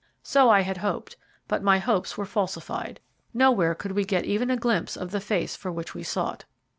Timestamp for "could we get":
3.75-4.25